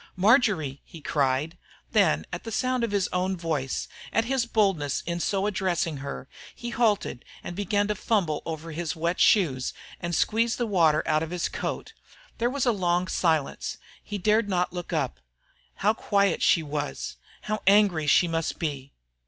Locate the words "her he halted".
5.97-7.23